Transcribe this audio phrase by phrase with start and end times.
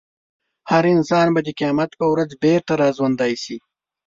[0.69, 3.57] هر انسان به د قیامت په ورځ بېرته راژوندی شي.